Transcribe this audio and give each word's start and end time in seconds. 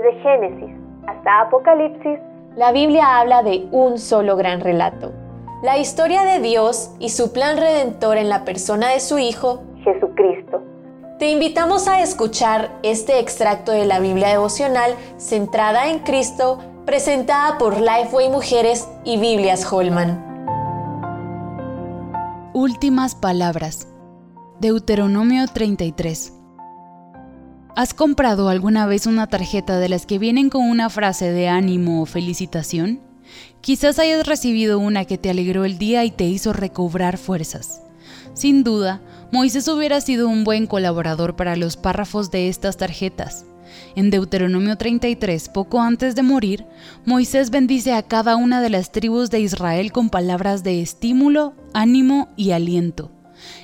Desde 0.00 0.18
Génesis 0.22 0.76
hasta 1.06 1.42
Apocalipsis, 1.42 2.18
la 2.56 2.72
Biblia 2.72 3.18
habla 3.18 3.42
de 3.42 3.68
un 3.70 3.98
solo 3.98 4.34
gran 4.36 4.60
relato. 4.60 5.12
La 5.62 5.76
historia 5.76 6.22
de 6.22 6.40
Dios 6.40 6.94
y 6.98 7.10
su 7.10 7.32
plan 7.34 7.58
redentor 7.58 8.16
en 8.16 8.30
la 8.30 8.44
persona 8.46 8.88
de 8.88 9.00
su 9.00 9.18
Hijo, 9.18 9.62
Jesucristo. 9.84 10.62
Te 11.18 11.30
invitamos 11.30 11.86
a 11.86 12.00
escuchar 12.00 12.70
este 12.82 13.18
extracto 13.18 13.72
de 13.72 13.84
la 13.84 14.00
Biblia 14.00 14.28
devocional 14.28 14.94
centrada 15.18 15.90
en 15.90 15.98
Cristo, 15.98 16.58
presentada 16.86 17.58
por 17.58 17.78
Lifeway 17.78 18.30
Mujeres 18.30 18.88
y 19.04 19.18
Biblias 19.18 19.70
Holman. 19.70 20.24
Últimas 22.54 23.14
palabras. 23.14 23.86
Deuteronomio 24.60 25.44
33. 25.52 26.39
¿Has 27.76 27.94
comprado 27.94 28.48
alguna 28.48 28.86
vez 28.86 29.06
una 29.06 29.28
tarjeta 29.28 29.78
de 29.78 29.88
las 29.88 30.04
que 30.04 30.18
vienen 30.18 30.50
con 30.50 30.68
una 30.68 30.90
frase 30.90 31.30
de 31.30 31.48
ánimo 31.48 32.02
o 32.02 32.06
felicitación? 32.06 33.00
Quizás 33.60 34.00
hayas 34.00 34.26
recibido 34.26 34.80
una 34.80 35.04
que 35.04 35.18
te 35.18 35.30
alegró 35.30 35.64
el 35.64 35.78
día 35.78 36.04
y 36.04 36.10
te 36.10 36.24
hizo 36.24 36.52
recobrar 36.52 37.16
fuerzas. 37.16 37.82
Sin 38.34 38.64
duda, 38.64 39.00
Moisés 39.30 39.68
hubiera 39.68 40.00
sido 40.00 40.28
un 40.28 40.42
buen 40.42 40.66
colaborador 40.66 41.36
para 41.36 41.54
los 41.54 41.76
párrafos 41.76 42.32
de 42.32 42.48
estas 42.48 42.76
tarjetas. 42.76 43.44
En 43.94 44.10
Deuteronomio 44.10 44.76
33, 44.76 45.48
poco 45.48 45.80
antes 45.80 46.16
de 46.16 46.22
morir, 46.22 46.66
Moisés 47.04 47.50
bendice 47.50 47.92
a 47.92 48.02
cada 48.02 48.34
una 48.34 48.60
de 48.60 48.70
las 48.70 48.90
tribus 48.90 49.30
de 49.30 49.40
Israel 49.40 49.92
con 49.92 50.10
palabras 50.10 50.64
de 50.64 50.82
estímulo, 50.82 51.54
ánimo 51.72 52.28
y 52.36 52.50
aliento. 52.50 53.12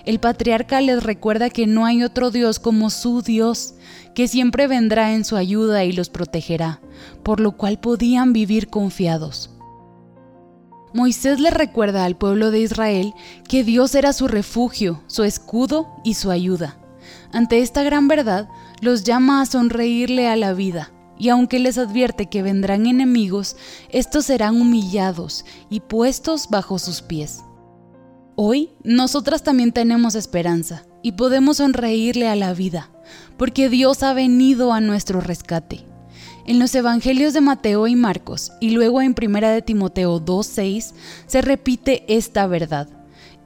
El 0.05 0.21
patriarca 0.21 0.81
les 0.81 1.03
recuerda 1.03 1.51
que 1.51 1.67
no 1.67 1.87
hay 1.87 2.03
otro 2.03 2.31
Dios 2.31 2.59
como 2.59 2.91
su 2.91 3.23
Dios, 3.23 3.75
que 4.15 4.29
siempre 4.29 4.67
vendrá 4.67 5.15
en 5.15 5.25
su 5.25 5.37
ayuda 5.37 5.85
y 5.85 5.93
los 5.93 6.09
protegerá, 6.09 6.81
por 7.23 7.41
lo 7.41 7.53
cual 7.53 7.79
podían 7.79 8.33
vivir 8.33 8.69
confiados. 8.69 9.51
Moisés 10.95 11.41
le 11.41 11.51
recuerda 11.51 12.05
al 12.05 12.17
pueblo 12.17 12.51
de 12.51 12.61
Israel 12.61 13.13
que 13.49 13.65
Dios 13.65 13.95
era 13.95 14.15
su 14.15 14.29
refugio, 14.29 15.03
su 15.09 15.25
escudo 15.25 15.89
y 16.05 16.15
su 16.15 16.31
ayuda. 16.31 16.79
Ante 17.33 17.61
esta 17.61 17.83
gran 17.83 18.09
verdad, 18.09 18.49
los 18.81 19.05
llama 19.05 19.43
a 19.43 19.47
sonreírle 19.47 20.29
a 20.29 20.37
la 20.37 20.55
vida, 20.55 20.93
y 21.19 21.29
aunque 21.29 21.59
les 21.59 21.77
advierte 21.77 22.27
que 22.31 22.43
vendrán 22.43 22.87
enemigos, 22.87 23.57
estos 23.91 24.27
serán 24.27 24.61
humillados 24.61 25.45
y 25.69 25.81
puestos 25.81 26.49
bajo 26.49 26.79
sus 26.79 27.03
pies. 27.03 27.43
Hoy 28.39 28.69
nosotras 28.85 29.43
también 29.43 29.73
tenemos 29.73 30.15
esperanza 30.15 30.83
y 31.03 31.13
podemos 31.13 31.57
sonreírle 31.57 32.29
a 32.29 32.37
la 32.37 32.53
vida, 32.53 32.91
porque 33.39 33.71
Dios 33.71 34.03
ha 34.03 34.13
venido 34.13 34.75
a 34.75 34.83
nuestro 34.83 35.23
rescate. 35.23 35.87
En 36.47 36.59
los 36.59 36.75
evangelios 36.75 37.33
de 37.33 37.41
Mateo 37.41 37.87
y 37.87 37.97
Marcos 37.97 38.53
y 38.61 38.73
luego 38.73 39.01
en 39.01 39.15
1 39.15 39.49
de 39.49 39.63
Timoteo 39.63 40.21
2:6 40.21 40.93
se 41.27 41.41
repite 41.41 42.05
esta 42.15 42.47
verdad. 42.47 42.91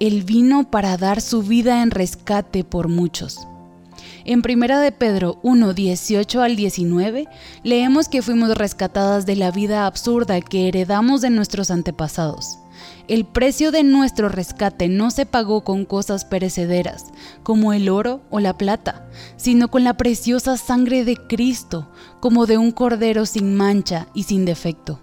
Él 0.00 0.24
vino 0.24 0.72
para 0.72 0.96
dar 0.96 1.20
su 1.20 1.44
vida 1.44 1.82
en 1.82 1.92
rescate 1.92 2.64
por 2.64 2.88
muchos. 2.88 3.46
En 4.24 4.42
1 4.44 4.80
de 4.80 4.92
Pedro 4.92 5.38
1, 5.42 5.74
18 5.74 6.42
al 6.42 6.56
19, 6.56 7.26
leemos 7.62 8.08
que 8.08 8.22
fuimos 8.22 8.56
rescatadas 8.56 9.26
de 9.26 9.36
la 9.36 9.50
vida 9.50 9.86
absurda 9.86 10.40
que 10.40 10.68
heredamos 10.68 11.20
de 11.20 11.30
nuestros 11.30 11.70
antepasados. 11.70 12.58
El 13.08 13.24
precio 13.24 13.72
de 13.72 13.82
nuestro 13.82 14.28
rescate 14.28 14.88
no 14.88 15.10
se 15.10 15.26
pagó 15.26 15.64
con 15.64 15.84
cosas 15.84 16.24
perecederas, 16.24 17.06
como 17.42 17.72
el 17.72 17.88
oro 17.88 18.22
o 18.30 18.40
la 18.40 18.56
plata, 18.56 19.08
sino 19.36 19.68
con 19.68 19.84
la 19.84 19.94
preciosa 19.94 20.56
sangre 20.56 21.04
de 21.04 21.16
Cristo, 21.16 21.90
como 22.20 22.46
de 22.46 22.58
un 22.58 22.70
cordero 22.70 23.26
sin 23.26 23.56
mancha 23.56 24.06
y 24.14 24.24
sin 24.24 24.44
defecto. 24.44 25.00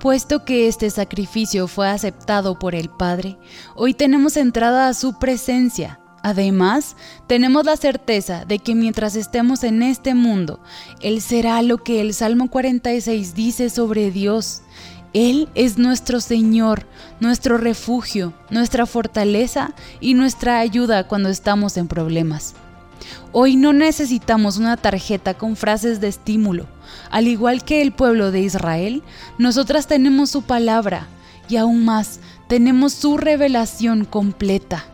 Puesto 0.00 0.44
que 0.44 0.68
este 0.68 0.90
sacrificio 0.90 1.66
fue 1.66 1.88
aceptado 1.88 2.58
por 2.58 2.74
el 2.74 2.88
Padre, 2.88 3.36
hoy 3.74 3.94
tenemos 3.94 4.36
entrada 4.36 4.88
a 4.88 4.94
su 4.94 5.18
presencia 5.18 6.00
Además, 6.22 6.96
tenemos 7.26 7.64
la 7.64 7.76
certeza 7.76 8.44
de 8.44 8.58
que 8.58 8.74
mientras 8.74 9.14
estemos 9.16 9.62
en 9.64 9.82
este 9.82 10.14
mundo, 10.14 10.60
Él 11.00 11.20
será 11.20 11.62
lo 11.62 11.78
que 11.78 12.00
el 12.00 12.12
Salmo 12.14 12.50
46 12.50 13.34
dice 13.34 13.70
sobre 13.70 14.10
Dios. 14.10 14.62
Él 15.12 15.48
es 15.54 15.78
nuestro 15.78 16.20
Señor, 16.20 16.86
nuestro 17.20 17.56
refugio, 17.56 18.34
nuestra 18.50 18.84
fortaleza 18.84 19.72
y 20.00 20.14
nuestra 20.14 20.58
ayuda 20.58 21.06
cuando 21.06 21.28
estamos 21.28 21.76
en 21.76 21.88
problemas. 21.88 22.54
Hoy 23.32 23.56
no 23.56 23.72
necesitamos 23.72 24.58
una 24.58 24.76
tarjeta 24.76 25.34
con 25.34 25.56
frases 25.56 26.00
de 26.00 26.08
estímulo. 26.08 26.66
Al 27.10 27.28
igual 27.28 27.64
que 27.64 27.80
el 27.80 27.92
pueblo 27.92 28.32
de 28.32 28.40
Israel, 28.40 29.02
nosotras 29.38 29.86
tenemos 29.86 30.30
su 30.30 30.42
palabra 30.42 31.06
y 31.48 31.56
aún 31.56 31.84
más 31.84 32.20
tenemos 32.48 32.92
su 32.92 33.16
revelación 33.16 34.04
completa. 34.04 34.84